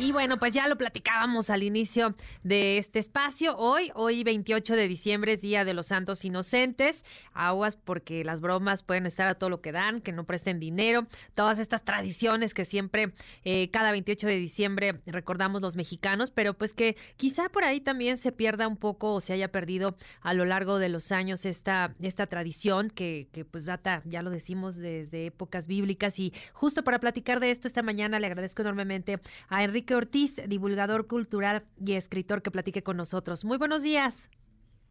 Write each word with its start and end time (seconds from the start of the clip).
Y 0.00 0.12
bueno, 0.12 0.38
pues 0.38 0.54
ya 0.54 0.66
lo 0.66 0.78
platicábamos 0.78 1.50
al 1.50 1.62
inicio 1.62 2.14
de 2.42 2.78
este 2.78 2.98
espacio. 2.98 3.54
Hoy, 3.58 3.92
hoy 3.94 4.24
28 4.24 4.74
de 4.74 4.88
diciembre 4.88 5.34
es 5.34 5.42
Día 5.42 5.66
de 5.66 5.74
los 5.74 5.88
Santos 5.88 6.24
Inocentes. 6.24 7.04
Aguas 7.34 7.76
porque 7.76 8.24
las 8.24 8.40
bromas 8.40 8.82
pueden 8.82 9.04
estar 9.04 9.28
a 9.28 9.34
todo 9.34 9.50
lo 9.50 9.60
que 9.60 9.72
dan, 9.72 10.00
que 10.00 10.12
no 10.12 10.24
presten 10.24 10.58
dinero. 10.58 11.06
Todas 11.34 11.58
estas 11.58 11.84
tradiciones 11.84 12.54
que 12.54 12.64
siempre, 12.64 13.12
eh, 13.44 13.70
cada 13.72 13.92
28 13.92 14.26
de 14.26 14.36
diciembre 14.36 15.02
recordamos 15.04 15.60
los 15.60 15.76
mexicanos, 15.76 16.30
pero 16.30 16.54
pues 16.54 16.72
que 16.72 16.96
quizá 17.18 17.50
por 17.50 17.64
ahí 17.64 17.82
también 17.82 18.16
se 18.16 18.32
pierda 18.32 18.68
un 18.68 18.78
poco 18.78 19.12
o 19.12 19.20
se 19.20 19.34
haya 19.34 19.52
perdido 19.52 19.98
a 20.22 20.32
lo 20.32 20.46
largo 20.46 20.78
de 20.78 20.88
los 20.88 21.12
años 21.12 21.44
esta, 21.44 21.94
esta 22.00 22.26
tradición 22.26 22.88
que, 22.88 23.28
que 23.32 23.44
pues 23.44 23.66
data, 23.66 24.00
ya 24.06 24.22
lo 24.22 24.30
decimos, 24.30 24.76
desde 24.76 25.26
épocas 25.26 25.66
bíblicas. 25.66 26.18
Y 26.18 26.32
justo 26.54 26.84
para 26.84 27.00
platicar 27.00 27.38
de 27.38 27.50
esto 27.50 27.68
esta 27.68 27.82
mañana 27.82 28.18
le 28.18 28.28
agradezco 28.28 28.62
enormemente 28.62 29.20
a 29.50 29.62
Enrique 29.62 29.89
Ortiz, 29.94 30.42
divulgador 30.48 31.06
cultural 31.06 31.64
y 31.84 31.92
escritor 31.92 32.42
que 32.42 32.50
platique 32.50 32.82
con 32.82 32.96
nosotros. 32.96 33.44
Muy 33.44 33.58
buenos 33.58 33.82
días. 33.82 34.30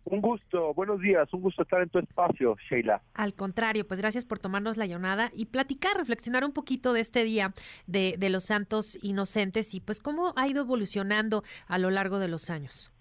Un 0.05 0.21
gusto, 0.21 0.73
buenos 0.73 1.01
días, 1.01 1.31
un 1.33 1.41
gusto 1.41 1.61
estar 1.61 1.81
en 1.81 1.89
tu 1.89 1.99
espacio, 1.99 2.55
Sheila. 2.67 3.01
Al 3.13 3.35
contrario, 3.35 3.87
pues 3.87 3.99
gracias 3.99 4.25
por 4.25 4.39
tomarnos 4.39 4.77
la 4.77 4.87
llamada 4.87 5.29
y 5.35 5.45
platicar, 5.45 5.97
reflexionar 5.97 6.43
un 6.43 6.53
poquito 6.53 6.93
de 6.93 7.01
este 7.01 7.23
día 7.23 7.53
de, 7.85 8.15
de 8.17 8.29
los 8.29 8.45
santos 8.45 8.97
inocentes 9.03 9.75
y 9.75 9.81
pues 9.81 9.99
cómo 9.99 10.33
ha 10.35 10.47
ido 10.47 10.61
evolucionando 10.61 11.43
a 11.67 11.77
lo 11.77 11.91
largo 11.91 12.17
de 12.17 12.27
los 12.27 12.49
años. 12.49 12.91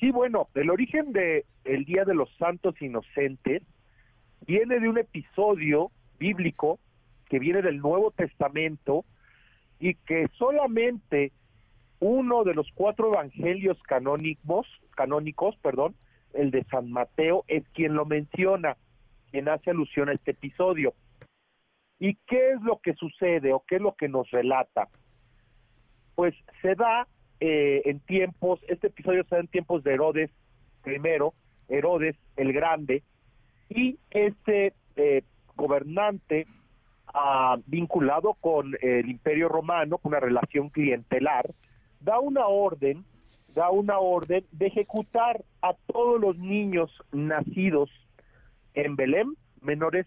Sí, 0.00 0.10
bueno, 0.10 0.48
el 0.54 0.70
origen 0.70 1.12
de 1.12 1.44
el 1.64 1.84
Día 1.84 2.04
de 2.04 2.14
los 2.14 2.30
Santos 2.38 2.74
Inocentes 2.80 3.62
viene 4.46 4.80
de 4.80 4.88
un 4.88 4.96
episodio 4.96 5.90
bíblico 6.18 6.80
que 7.28 7.38
viene 7.38 7.60
del 7.60 7.78
Nuevo 7.78 8.10
Testamento 8.10 9.04
y 9.78 9.94
que 9.94 10.26
solamente 10.38 11.32
uno 12.00 12.44
de 12.44 12.54
los 12.54 12.66
cuatro 12.74 13.12
evangelios 13.12 13.80
canónicos, 13.82 14.66
canónicos, 14.96 15.56
perdón, 15.62 15.94
el 16.32 16.50
de 16.50 16.64
San 16.64 16.90
Mateo, 16.90 17.44
es 17.46 17.62
quien 17.70 17.94
lo 17.94 18.06
menciona, 18.06 18.76
quien 19.30 19.48
hace 19.48 19.70
alusión 19.70 20.08
a 20.08 20.14
este 20.14 20.32
episodio. 20.32 20.94
¿Y 21.98 22.14
qué 22.26 22.52
es 22.52 22.62
lo 22.62 22.78
que 22.78 22.94
sucede 22.94 23.52
o 23.52 23.62
qué 23.66 23.76
es 23.76 23.82
lo 23.82 23.94
que 23.94 24.08
nos 24.08 24.30
relata? 24.30 24.88
Pues 26.14 26.34
se 26.62 26.74
da 26.74 27.06
eh, 27.38 27.82
en 27.84 28.00
tiempos, 28.00 28.60
este 28.68 28.86
episodio 28.86 29.22
se 29.24 29.34
da 29.34 29.40
en 29.42 29.48
tiempos 29.48 29.84
de 29.84 29.92
Herodes 29.92 30.30
primero, 30.82 31.34
Herodes 31.68 32.16
el 32.36 32.54
Grande, 32.54 33.02
y 33.68 33.98
este 34.10 34.72
eh, 34.96 35.22
gobernante 35.54 36.46
ah, 37.06 37.58
vinculado 37.66 38.34
con 38.40 38.74
el 38.80 39.08
Imperio 39.08 39.48
Romano, 39.48 39.98
con 39.98 40.12
una 40.12 40.20
relación 40.20 40.70
clientelar, 40.70 41.50
da 42.00 42.18
una 42.18 42.46
orden, 42.46 43.04
da 43.54 43.70
una 43.70 43.98
orden 43.98 44.44
de 44.52 44.66
ejecutar 44.66 45.44
a 45.62 45.74
todos 45.74 46.20
los 46.20 46.38
niños 46.38 46.90
nacidos 47.12 47.90
en 48.74 48.96
Belén 48.96 49.36
menores 49.60 50.06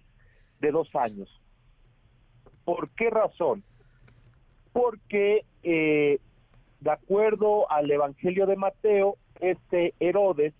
de 0.59 0.71
dos 0.71 0.93
años. 0.95 1.29
¿Por 2.65 2.89
qué 2.91 3.09
razón? 3.09 3.63
Porque 4.71 5.45
eh, 5.63 6.19
de 6.79 6.91
acuerdo 6.91 7.71
al 7.71 7.89
Evangelio 7.89 8.45
de 8.45 8.55
Mateo, 8.55 9.17
este 9.39 9.93
Herodes, 9.99 10.53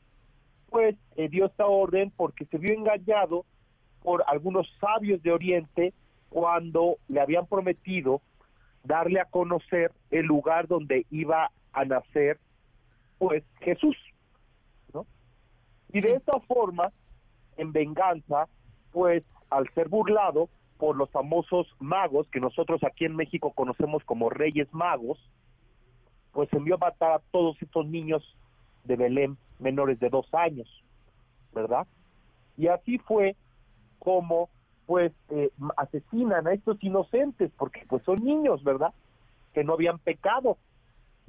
pues 0.70 0.96
eh, 1.16 1.30
dio 1.30 1.46
esta 1.46 1.66
orden 1.68 2.12
porque 2.16 2.46
se 2.46 2.58
vio 2.58 2.74
engañado 2.74 3.46
por 4.02 4.24
algunos 4.28 4.68
sabios 4.80 5.22
de 5.24 5.32
Oriente 5.32 5.94
cuando 6.30 6.98
le 7.08 7.22
habían 7.22 7.46
prometido 7.46 8.22
darle 8.84 9.20
a 9.20 9.26
conocer 9.26 9.92
el 10.12 10.26
lugar 10.26 10.68
donde 10.68 11.06
iba 11.10 11.52
a 11.72 11.86
nacer 11.86 12.40
pues 13.18 13.44
Jesús, 13.62 13.96
¿no? 14.94 15.06
Y 15.92 16.02
de 16.02 16.16
esta 16.16 16.40
forma, 16.42 16.84
en 17.56 17.72
venganza, 17.72 18.48
pues 18.92 19.24
al 19.50 19.70
ser 19.74 19.88
burlado 19.88 20.50
por 20.78 20.98
los 20.98 21.10
famosos 21.12 21.68
magos 21.80 22.28
que 22.30 22.42
nosotros 22.42 22.84
aquí 22.84 23.06
en 23.06 23.16
México 23.16 23.54
conocemos 23.54 24.04
como 24.04 24.30
Reyes 24.30 24.68
Magos, 24.74 25.18
pues 26.34 26.52
envió 26.52 26.76
a 26.76 26.80
matar 26.80 27.12
a 27.14 27.22
todos 27.32 27.56
estos 27.62 27.86
niños 27.86 28.24
de 28.84 28.98
Belén 28.98 29.38
menores 29.60 30.00
de 30.00 30.10
dos 30.10 30.28
años, 30.34 30.68
¿verdad? 31.54 31.88
Y 32.58 32.68
así 32.68 32.98
fue 32.98 33.36
como 34.00 34.50
pues 34.86 35.12
eh, 35.30 35.50
asesinan 35.78 36.48
a 36.48 36.54
estos 36.54 36.78
inocentes, 36.84 37.52
porque 37.58 37.86
pues 37.88 38.04
son 38.04 38.24
niños, 38.24 38.64
¿verdad? 38.64 38.94
Que 39.54 39.64
no 39.64 39.74
habían 39.74 40.00
pecado, 40.00 40.58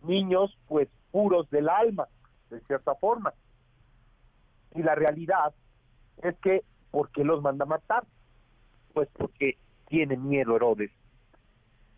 niños 0.02 0.56
pues 0.68 0.88
puros 1.12 1.48
del 1.50 1.68
alma, 1.68 2.08
de 2.50 2.60
cierta 2.60 2.94
forma. 2.96 3.32
Y 4.74 4.82
la 4.82 4.94
realidad 4.94 5.54
es 6.22 6.36
que, 6.38 6.62
¿por 6.90 7.10
qué 7.10 7.24
los 7.24 7.42
manda 7.42 7.64
a 7.64 7.68
matar? 7.68 8.04
Pues 8.92 9.08
porque 9.12 9.56
tiene 9.88 10.16
miedo 10.16 10.56
Herodes. 10.56 10.90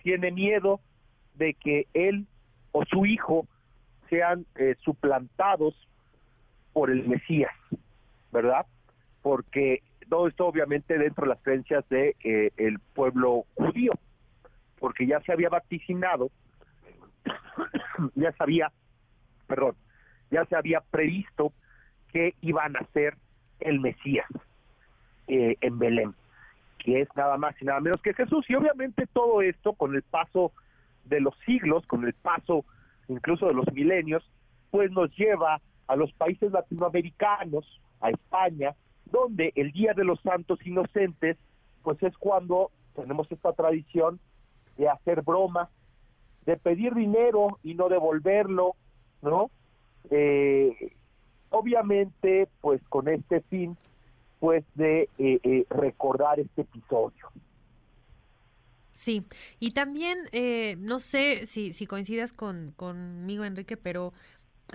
Tiene 0.02 0.30
miedo 0.30 0.80
de 1.34 1.54
que 1.54 1.86
él 1.94 2.26
o 2.72 2.84
su 2.84 3.06
hijo 3.06 3.46
sean 4.08 4.46
eh, 4.56 4.76
suplantados 4.84 5.74
por 6.72 6.90
el 6.90 7.08
Mesías, 7.08 7.54
¿verdad? 8.32 8.66
Porque 9.22 9.82
todo 10.08 10.28
esto 10.28 10.46
obviamente 10.46 10.98
dentro 10.98 11.24
de 11.24 11.30
las 11.30 11.42
creencias 11.42 11.88
de 11.88 12.16
eh, 12.22 12.50
el 12.56 12.78
pueblo 12.78 13.44
judío, 13.54 13.90
porque 14.78 15.06
ya 15.06 15.20
se 15.20 15.32
había 15.32 15.48
vaticinado, 15.48 16.30
ya 18.14 18.32
sabía, 18.32 18.72
perdón, 19.46 19.74
ya 20.30 20.44
se 20.46 20.56
había 20.56 20.80
previsto 20.80 21.52
que 22.12 22.34
iban 22.40 22.76
a 22.76 22.86
ser 22.92 23.16
el 23.60 23.80
Mesías 23.80 24.26
eh, 25.28 25.56
en 25.60 25.78
Belén, 25.78 26.14
que 26.78 27.00
es 27.02 27.08
nada 27.16 27.36
más 27.36 27.60
y 27.60 27.64
nada 27.64 27.80
menos 27.80 28.00
que 28.02 28.14
Jesús. 28.14 28.44
Y 28.48 28.54
obviamente 28.54 29.06
todo 29.12 29.42
esto 29.42 29.72
con 29.72 29.94
el 29.94 30.02
paso 30.02 30.52
de 31.04 31.20
los 31.20 31.34
siglos, 31.44 31.86
con 31.86 32.04
el 32.04 32.14
paso 32.14 32.64
incluso 33.08 33.46
de 33.46 33.54
los 33.54 33.72
milenios, 33.72 34.28
pues 34.70 34.90
nos 34.90 35.14
lleva 35.16 35.60
a 35.86 35.96
los 35.96 36.12
países 36.12 36.50
latinoamericanos, 36.50 37.80
a 38.00 38.10
España, 38.10 38.74
donde 39.10 39.52
el 39.54 39.72
Día 39.72 39.92
de 39.94 40.04
los 40.04 40.20
Santos 40.20 40.58
Inocentes, 40.64 41.36
pues 41.82 42.02
es 42.02 42.16
cuando 42.18 42.70
tenemos 42.94 43.30
esta 43.30 43.52
tradición 43.52 44.18
de 44.76 44.88
hacer 44.88 45.22
bromas, 45.22 45.68
de 46.44 46.56
pedir 46.56 46.94
dinero 46.94 47.58
y 47.62 47.74
no 47.74 47.88
devolverlo, 47.88 48.74
¿no? 49.22 49.50
Eh, 50.10 50.94
obviamente, 51.50 52.48
pues 52.60 52.80
con 52.88 53.08
este 53.08 53.40
fin, 53.42 53.76
pues 54.38 54.64
de 54.74 55.08
eh, 55.18 55.40
eh, 55.42 55.66
recordar 55.70 56.38
este 56.40 56.62
episodio. 56.62 57.28
Sí, 58.92 59.26
y 59.60 59.72
también, 59.72 60.18
no 60.78 61.00
sé 61.00 61.44
si, 61.44 61.74
si 61.74 61.86
coincidas 61.86 62.32
con, 62.32 62.72
conmigo, 62.76 63.44
Enrique, 63.44 63.76
pero 63.76 64.14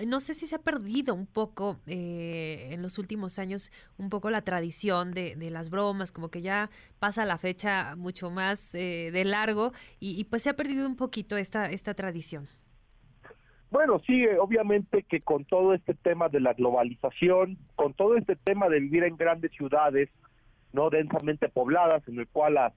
no 0.06 0.20
sé 0.20 0.34
si 0.34 0.46
se 0.46 0.56
ha 0.56 0.58
perdido 0.58 1.14
un 1.14 1.26
poco 1.26 1.78
eh, 1.86 2.70
en 2.72 2.82
los 2.82 2.98
últimos 2.98 3.38
años, 3.38 3.70
un 3.98 4.08
poco 4.08 4.30
la 4.30 4.42
tradición 4.42 5.12
de, 5.12 5.36
las 5.50 5.70
bromas, 5.70 6.12
como 6.12 6.30
que 6.30 6.40
ya 6.40 6.70
pasa 6.98 7.24
la 7.24 7.36
fecha 7.36 7.94
mucho 7.96 8.30
más 8.30 8.74
eh, 8.74 9.10
de 9.12 9.24
largo 9.24 9.72
y, 10.00 10.24
pues 10.24 10.42
se 10.42 10.50
ha 10.50 10.56
perdido 10.56 10.86
un 10.86 10.96
poquito 10.96 11.36
esta, 11.36 11.70
esta 11.70 11.94
tradición. 11.94 12.46
Bueno, 13.70 14.00
sí, 14.06 14.26
obviamente 14.38 15.02
que 15.02 15.20
con 15.20 15.44
todo 15.44 15.72
este 15.74 15.94
tema 15.94 16.28
de 16.28 16.40
la 16.40 16.52
globalización, 16.52 17.58
con 17.74 17.94
todo 17.94 18.16
este 18.16 18.36
tema 18.36 18.68
de 18.68 18.80
vivir 18.80 19.04
en 19.04 19.16
grandes 19.16 19.50
ciudades, 19.52 20.10
no 20.72 20.90
densamente 20.90 21.48
pobladas, 21.48 22.06
en 22.08 22.18
el 22.18 22.28
cual 22.28 22.54
las, 22.54 22.74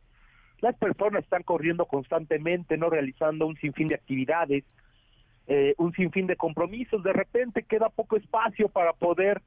las 0.60 0.76
personas 0.78 1.24
están 1.24 1.44
corriendo 1.44 1.86
constantemente, 1.86 2.78
no 2.78 2.90
realizando 2.90 3.46
un 3.46 3.58
sinfín 3.58 3.90
de 3.90 3.96
actividades, 3.96 4.64
eh, 5.48 5.76
un 5.78 5.94
sinfín 5.94 6.26
de 6.26 6.36
compromisos, 6.36 7.04
de 7.04 7.14
repente 7.14 7.64
queda 7.64 7.90
poco 7.90 8.18
espacio 8.18 8.68
para 8.68 8.94
poder 8.94 9.42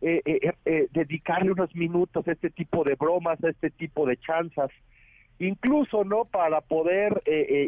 eh, 0.00 0.22
eh, 0.64 0.88
dedicarle 0.92 1.50
unos 1.50 1.74
minutos 1.74 2.26
a 2.28 2.32
este 2.32 2.50
tipo 2.50 2.84
de 2.84 2.94
bromas, 2.94 3.42
a 3.42 3.50
este 3.50 3.70
tipo 3.70 4.06
de 4.06 4.16
chanzas, 4.18 4.70
incluso 5.38 6.04
no 6.04 6.26
para 6.26 6.60
poder 6.60 7.22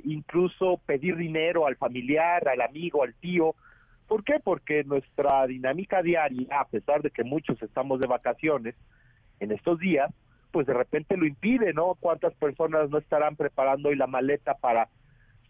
incluso 0.04 0.80
pedir 0.86 1.16
dinero 1.16 1.66
al 1.66 1.76
familiar, 1.76 2.46
al 2.48 2.60
amigo, 2.60 3.02
al 3.02 3.14
tío. 3.14 3.56
¿Por 4.06 4.22
qué? 4.22 4.34
Porque 4.42 4.84
nuestra 4.84 5.46
dinámica 5.46 6.02
diaria, 6.02 6.46
a 6.60 6.66
pesar 6.66 7.02
de 7.02 7.10
que 7.10 7.24
muchos 7.24 7.60
estamos 7.62 7.98
de 8.00 8.06
vacaciones 8.06 8.76
en 9.40 9.50
estos 9.50 9.80
días, 9.80 10.12
pues 10.52 10.68
de 10.68 10.74
repente 10.74 11.16
lo 11.16 11.26
impide, 11.26 11.72
¿no? 11.72 11.96
¿Cuántas 11.98 12.34
personas 12.34 12.88
no 12.90 12.98
estarán 12.98 13.34
preparando 13.34 13.88
hoy 13.88 13.96
la 13.96 14.06
maleta 14.06 14.54
para 14.54 14.88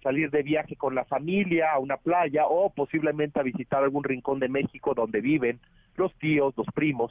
salir 0.05 0.31
de 0.31 0.45
viaje 0.45 0.77
con 0.77 0.95
la 0.95 1.05
familia 1.05 1.73
a 1.73 1.81
una 1.81 1.97
playa 1.97 2.47
o 2.47 2.71
posiblemente 2.71 3.41
a 3.41 3.43
visitar 3.43 3.83
algún 3.83 4.05
rincón 4.05 4.39
de 4.39 4.49
México 4.49 4.95
donde 4.95 5.21
viven 5.21 5.59
los 5.97 6.15
tíos, 6.19 6.55
los 6.57 6.67
primos, 6.75 7.11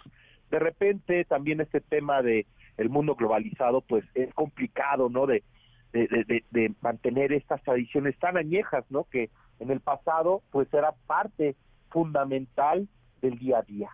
de 0.53 0.59
repente 0.59 1.25
también 1.25 1.59
este 1.59 1.81
tema 1.81 2.21
de 2.21 2.45
el 2.77 2.89
mundo 2.89 3.15
globalizado, 3.15 3.81
pues 3.81 4.05
es 4.13 4.31
complicado, 4.35 5.09
¿no? 5.09 5.25
De, 5.25 5.43
de, 5.91 6.73
mantener 6.81 7.33
estas 7.33 7.61
tradiciones 7.63 8.17
tan 8.19 8.37
añejas, 8.37 8.85
¿no? 8.89 9.05
Que 9.05 9.29
en 9.59 9.71
el 9.71 9.79
pasado, 9.79 10.43
pues 10.51 10.71
era 10.73 10.91
parte 11.07 11.55
fundamental 11.89 12.87
del 13.21 13.37
día 13.39 13.59
a 13.59 13.61
día. 13.63 13.89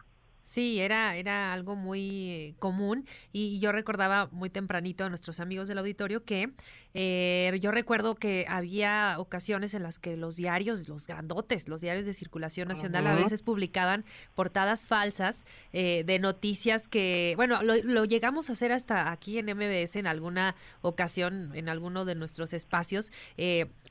Sí, 0.50 0.80
era, 0.80 1.16
era 1.16 1.54
algo 1.54 1.76
muy 1.76 2.30
eh, 2.32 2.56
común 2.58 3.06
y 3.32 3.60
yo 3.60 3.72
recordaba 3.72 4.30
muy 4.32 4.50
tempranito 4.50 5.06
a 5.06 5.10
nuestros 5.10 5.40
amigos 5.40 5.68
del 5.68 5.78
auditorio 5.78 6.24
que 6.26 6.50
eh, 6.96 7.56
yo 7.62 7.70
recuerdo 7.70 8.16
que 8.16 8.48
había 8.50 9.18
ocasiones 9.20 9.76
en 9.76 9.84
las 9.84 10.00
que 10.00 10.18
los 10.18 10.38
diarios, 10.38 10.90
los 10.90 11.06
grandotes, 11.06 11.68
los 11.68 11.82
diarios 11.82 12.08
de 12.08 12.16
circulación 12.16 12.68
nacional 12.68 13.06
a 13.06 13.14
veces 13.14 13.44
publicaban 13.44 14.06
portadas 14.34 14.88
falsas 14.88 15.46
eh, 15.72 16.04
de 16.08 16.18
noticias 16.18 16.88
que, 16.88 17.34
bueno, 17.36 17.62
lo, 17.62 18.06
llegamos 18.06 18.50
a 18.50 18.54
hacer 18.54 18.72
hasta 18.72 19.12
aquí 19.12 19.38
en 19.38 19.56
MBS 19.56 19.98
en 19.98 20.08
alguna 20.08 20.56
ocasión, 20.82 21.52
en 21.54 21.70
alguno 21.70 22.06
de 22.06 22.16
nuestros 22.16 22.54
espacios, 22.54 23.12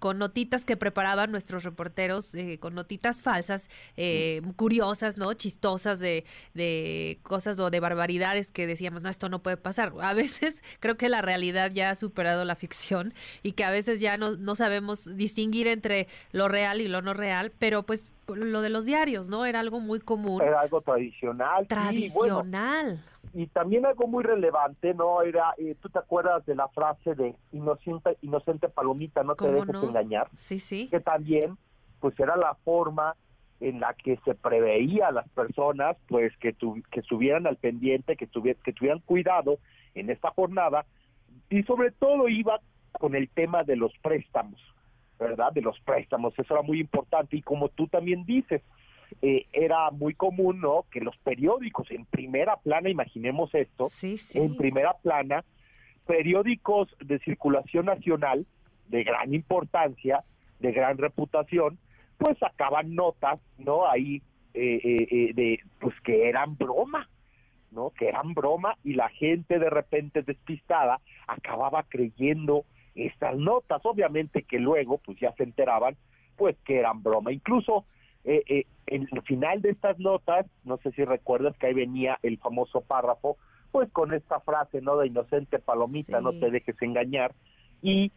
con 0.01 0.19
notitas 0.19 0.65
que 0.65 0.77
preparaban 0.77 1.31
nuestros 1.31 1.63
reporteros, 1.63 2.37
con 2.59 2.75
notitas 2.75 3.23
falsas, 3.23 3.71
curiosas, 4.57 5.19
¿no? 5.19 5.33
Chistosas 5.35 6.01
de 6.01 6.25
de 6.55 7.19
cosas 7.23 7.59
o 7.59 7.71
de 7.71 7.81
barbaridades 7.81 8.51
que 8.51 8.67
decíamos, 8.67 9.03
no, 9.03 9.09
esto 9.09 9.29
no 9.29 9.41
puede 9.41 9.57
pasar. 9.57 9.93
A 10.01 10.15
veces 10.15 10.63
creo 10.81 10.97
que 10.97 11.09
la 11.09 11.23
realidad 11.23 11.71
ya 11.73 11.91
ha 11.91 11.95
superado 11.95 12.45
la 12.45 12.55
ficción 12.55 13.15
y 13.43 13.53
que 13.53 13.65
a 13.65 13.71
veces 13.71 14.01
ya 14.01 14.17
no, 14.17 14.33
no 14.37 14.55
sabemos 14.55 15.17
distinguir 15.17 15.67
entre 15.67 16.09
lo 16.33 16.49
real 16.49 16.81
y 16.81 16.89
lo 16.89 17.03
no 17.03 17.15
real, 17.15 17.53
pero 17.59 17.83
pues 17.83 18.11
lo 18.35 18.61
de 18.61 18.71
los 18.71 18.85
diarios, 18.85 19.29
¿no? 19.29 19.47
Era 19.47 19.61
algo 19.61 19.81
muy 19.81 20.01
común. 20.01 20.43
Era 20.43 20.61
algo 20.61 20.81
tradicional. 20.81 21.67
Tradicional. 21.67 23.01
y 23.35 23.47
también 23.47 23.87
algo 23.87 24.07
muy 24.07 24.25
relevante, 24.25 24.95
¿no? 24.95 25.23
Era, 25.23 25.55
eh, 25.59 25.77
¿tú 25.81 25.89
te 25.89 25.99
acuerdas 25.99 26.45
de 26.47 26.55
la 26.55 26.69
frase 26.69 27.15
de 27.15 27.35
inocente, 27.53 28.17
inocente 28.23 28.69
palomita, 28.69 29.23
no 29.23 29.35
te 29.35 29.51
dejes 29.51 29.75
engañar? 29.83 30.29
Sí, 30.35 30.61
sí. 30.61 30.89
Que 30.89 31.01
también, 31.01 31.57
pues 32.01 32.19
era 32.19 32.37
la 32.37 32.55
forma 32.65 33.17
en 33.61 33.81
la 33.81 33.95
que 33.95 34.19
se 34.25 34.35
preveía 34.35 35.09
a 35.09 35.13
las 35.13 35.29
personas 35.31 35.97
pues 36.07 36.37
que, 36.39 36.55
que 36.91 37.01
estuvieran 37.01 37.47
al 37.47 37.57
pendiente, 37.57 38.17
que, 38.17 38.29
que 38.29 38.73
tuvieran 38.73 39.01
cuidado 39.01 39.59
en 39.95 40.11
esta 40.11 40.31
jornada 40.31 40.87
y 41.51 41.63
sobre 41.65 41.91
todo 41.93 42.29
iba 42.29 42.61
con 42.93 43.15
el 43.15 43.29
tema 43.29 43.59
de 43.67 43.77
los 43.77 43.93
préstamos, 43.99 44.61
¿verdad? 45.19 45.53
De 45.53 45.63
los 45.63 45.79
préstamos, 45.81 46.35
eso 46.37 46.55
era 46.55 46.63
muy 46.63 46.81
importante 46.81 47.37
y 47.37 47.43
como 47.43 47.69
tú 47.69 47.89
también 47.89 48.25
dices, 48.25 48.63
eh, 49.23 49.47
era 49.53 49.91
muy 49.91 50.15
común, 50.15 50.61
¿no? 50.61 50.85
Que 50.91 51.01
los 51.01 51.17
periódicos 51.19 51.91
en 51.91 52.05
primera 52.05 52.57
plana, 52.57 52.91
imaginemos 52.91 53.55
esto, 53.55 53.89
en 54.35 54.57
primera 54.57 54.95
plana, 55.03 55.45
periódicos 56.07 56.95
de 57.01 57.19
circulación 57.21 57.87
nacional 57.87 58.47
de 58.89 59.05
gran 59.05 59.35
importancia, 59.35 60.25
de 60.61 60.73
gran 60.73 60.99
reputación, 60.99 61.79
pues 62.19 62.37
sacaban 62.39 62.95
notas, 62.95 63.41
¿no? 63.57 63.89
Ahí 63.89 64.23
eh, 64.55 64.81
eh, 64.83 65.09
eh, 65.11 65.33
de, 65.35 65.61
pues 65.81 65.95
que 66.03 66.29
eran 66.29 66.57
broma, 66.57 67.09
¿no? 67.71 67.91
Que 67.91 68.09
eran 68.09 68.35
broma 68.35 68.77
y 68.85 68.95
la 68.95 69.09
gente 69.09 69.59
de 69.59 69.71
repente 69.71 70.23
despistada 70.23 71.01
acababa 71.27 71.85
creyendo 71.89 72.65
estas 72.95 73.37
notas, 73.37 73.81
obviamente 73.85 74.43
que 74.43 74.59
luego 74.59 74.99
pues 74.99 75.19
ya 75.21 75.33
se 75.35 75.45
enteraban 75.45 75.97
pues 76.37 76.57
que 76.65 76.79
eran 76.79 77.03
broma. 77.03 77.33
Incluso 77.33 77.85
en 78.25 79.09
el 79.11 79.23
final 79.23 79.63
de 79.63 79.71
estas 79.71 79.99
notas, 79.99 80.45
no 80.65 80.77
sé 80.79 80.91
si 80.93 81.05
recuerdas 81.05 81.57
que 81.57 81.69
ahí 81.69 81.75
venía 81.75 82.19
el 82.23 82.37
famoso 82.39 82.83
párrafo, 82.83 83.39
pues 83.71 83.91
con 83.91 84.13
esta 84.13 84.41
frase, 84.41 84.83
¿no? 84.83 84.99
De 84.99 85.07
inocente 85.07 85.59
palomita, 85.59 86.21
no 86.21 86.33
te 86.33 86.51
dejes 86.51 86.81
engañar, 86.83 87.33
y 87.83 88.13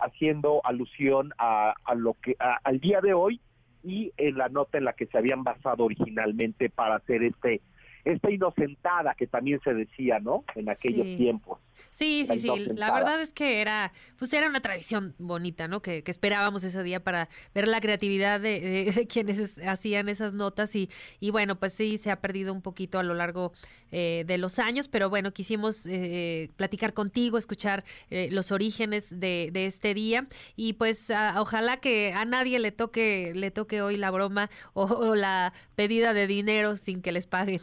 haciendo 0.00 0.60
alusión 0.64 1.32
a, 1.38 1.74
a 1.84 1.94
lo 1.94 2.14
que 2.14 2.36
al 2.38 2.80
día 2.80 3.00
de 3.00 3.14
hoy 3.14 3.40
y 3.82 4.12
en 4.16 4.36
la 4.36 4.48
nota 4.48 4.78
en 4.78 4.84
la 4.84 4.94
que 4.94 5.06
se 5.06 5.18
habían 5.18 5.44
basado 5.44 5.84
originalmente 5.84 6.70
para 6.70 6.96
hacer 6.96 7.22
este 7.22 7.60
esta 8.04 8.30
inocentada 8.30 9.14
que 9.14 9.26
también 9.26 9.60
se 9.64 9.74
decía, 9.74 10.20
¿no? 10.20 10.44
En 10.54 10.70
aquellos 10.70 11.16
tiempos. 11.16 11.58
Sí, 11.90 12.24
sí, 12.26 12.38
sí. 12.38 12.50
La 12.76 12.92
verdad 12.92 13.20
es 13.20 13.32
que 13.32 13.60
era, 13.60 13.92
pues 14.18 14.32
era 14.32 14.48
una 14.48 14.60
tradición 14.60 15.14
bonita, 15.18 15.68
¿no? 15.68 15.82
Que, 15.82 16.02
esperábamos 16.06 16.64
ese 16.64 16.82
día 16.82 17.02
para 17.02 17.28
ver 17.54 17.68
la 17.68 17.80
creatividad 17.80 18.40
de, 18.40 19.06
quienes 19.10 19.58
hacían 19.58 20.08
esas 20.08 20.34
notas 20.34 20.74
y, 20.74 20.90
y 21.20 21.30
bueno, 21.30 21.58
pues 21.58 21.72
sí, 21.72 21.98
se 21.98 22.10
ha 22.10 22.20
perdido 22.20 22.52
un 22.52 22.62
poquito 22.62 22.98
a 22.98 23.02
lo 23.02 23.14
largo 23.14 23.52
eh, 23.92 24.24
de 24.26 24.36
los 24.36 24.58
años, 24.58 24.88
pero 24.88 25.08
bueno, 25.08 25.32
quisimos 25.32 25.86
eh, 25.86 26.50
platicar 26.56 26.92
contigo, 26.92 27.38
escuchar 27.38 27.84
eh, 28.10 28.28
los 28.32 28.50
orígenes 28.50 29.20
de, 29.20 29.50
de, 29.52 29.66
este 29.66 29.94
día 29.94 30.26
y 30.56 30.72
pues 30.72 31.08
ojalá 31.36 31.76
que 31.78 32.12
a 32.12 32.24
nadie 32.24 32.58
le 32.58 32.72
toque, 32.72 33.32
le 33.34 33.52
toque 33.52 33.82
hoy 33.82 33.96
la 33.96 34.10
broma 34.10 34.50
o 34.74 35.14
la 35.14 35.52
pedida 35.76 36.14
de 36.14 36.26
dinero 36.26 36.76
sin 36.76 37.00
que 37.00 37.12
les 37.12 37.26
paguen. 37.26 37.60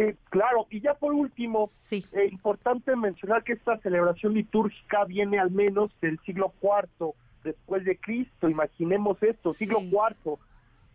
Sí, 0.00 0.14
claro. 0.30 0.66
Y 0.70 0.80
ya 0.80 0.94
por 0.94 1.12
último, 1.12 1.70
sí. 1.86 2.04
Eh, 2.12 2.28
importante 2.30 2.96
mencionar 2.96 3.44
que 3.44 3.52
esta 3.52 3.78
celebración 3.78 4.34
litúrgica 4.34 5.04
viene 5.04 5.38
al 5.38 5.50
menos 5.50 5.90
del 6.00 6.18
siglo 6.20 6.54
IV 6.62 7.12
después 7.44 7.84
de 7.84 7.96
Cristo. 7.98 8.48
Imaginemos 8.48 9.22
esto, 9.22 9.52
siglo 9.52 9.80
IV, 9.80 10.38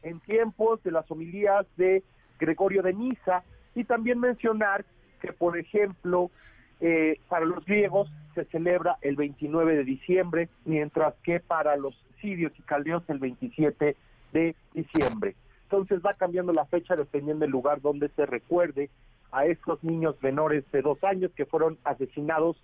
en 0.03 0.19
tiempos 0.21 0.81
de 0.83 0.91
las 0.91 1.09
homilías 1.11 1.65
de 1.77 2.03
Gregorio 2.39 2.81
de 2.81 2.93
Nisa. 2.93 3.43
Y 3.75 3.83
también 3.83 4.19
mencionar 4.19 4.85
que, 5.21 5.33
por 5.33 5.57
ejemplo, 5.57 6.31
eh, 6.79 7.19
para 7.29 7.45
los 7.45 7.63
griegos 7.65 8.09
se 8.33 8.45
celebra 8.45 8.97
el 9.01 9.15
29 9.15 9.75
de 9.75 9.83
diciembre, 9.83 10.49
mientras 10.65 11.13
que 11.23 11.39
para 11.39 11.75
los 11.75 11.95
sirios 12.21 12.53
y 12.57 12.61
caldeos 12.63 13.03
el 13.09 13.19
27 13.19 13.95
de 14.33 14.55
diciembre. 14.73 15.35
Entonces 15.65 15.99
va 16.05 16.13
cambiando 16.13 16.53
la 16.53 16.65
fecha 16.65 16.95
dependiendo 16.95 17.43
del 17.43 17.51
lugar 17.51 17.81
donde 17.81 18.09
se 18.09 18.25
recuerde 18.25 18.89
a 19.31 19.45
estos 19.45 19.83
niños 19.83 20.15
menores 20.21 20.63
de 20.71 20.81
dos 20.81 21.03
años 21.03 21.31
que 21.35 21.45
fueron 21.45 21.77
asesinados 21.83 22.55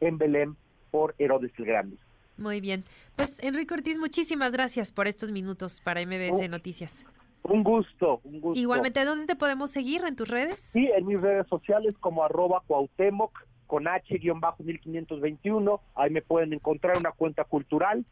en 0.00 0.18
Belén 0.18 0.56
por 0.90 1.14
Herodes 1.18 1.52
el 1.58 1.64
Grande. 1.66 1.96
Muy 2.36 2.60
bien. 2.60 2.82
Pues 3.14 3.36
Enrique 3.42 3.74
Ortiz, 3.74 3.98
muchísimas 3.98 4.52
gracias 4.52 4.90
por 4.90 5.06
estos 5.06 5.30
minutos 5.30 5.80
para 5.80 6.04
MBS 6.04 6.48
Noticias. 6.50 7.04
Un 7.44 7.62
gusto, 7.62 8.20
un 8.24 8.40
gusto. 8.40 8.60
Igualmente, 8.60 9.04
¿dónde 9.04 9.26
te 9.26 9.36
podemos 9.36 9.70
seguir? 9.70 10.04
¿En 10.04 10.16
tus 10.16 10.28
redes? 10.28 10.58
Sí, 10.58 10.90
en 10.96 11.06
mis 11.06 11.20
redes 11.20 11.46
sociales 11.46 11.94
como 12.00 12.24
arroba 12.24 12.62
Cuauhtémoc 12.66 13.46
con 13.68 13.86
H-1521. 13.86 15.80
Ahí 15.94 16.10
me 16.10 16.22
pueden 16.22 16.52
encontrar 16.52 16.98
una 16.98 17.12
cuenta 17.12 17.44
cultural, 17.44 18.04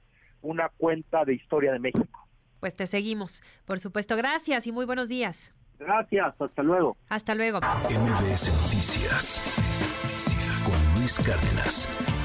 una 0.43 0.69
cuenta 0.69 1.25
de 1.25 1.35
historia 1.35 1.73
de 1.73 1.81
México 1.81 2.30
pues 2.61 2.77
te 2.77 2.87
seguimos. 2.87 3.43
Por 3.65 3.81
supuesto, 3.81 4.17
gracias 4.17 4.67
y 4.67 4.73
muy 4.73 4.85
buenos 4.87 5.09
días. 5.09 5.53
Gracias, 5.79 6.35
hasta 6.39 6.63
luego. 6.63 6.97
Hasta 7.09 7.35
luego. 7.35 7.59
MBS 7.59 8.53
Noticias 8.63 9.43
con 10.65 10.95
Luis 11.01 11.19
Cárdenas. 11.19 12.20